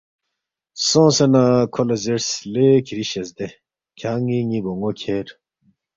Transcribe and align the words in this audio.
سونگسے 0.85 1.25
نہ 1.33 1.43
کھو 1.73 1.81
لہ 1.87 1.95
زیرس، 2.03 2.29
”لے 2.51 2.67
کِھری 2.85 3.05
شزدے 3.11 3.47
کھیان٘ی 3.97 4.39
ن٘ی 4.47 4.59
بون٘و 4.63 4.89
کھیر 4.99 5.27